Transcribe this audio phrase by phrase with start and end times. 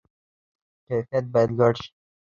[0.85, 1.89] کیفیت باید لوړ شي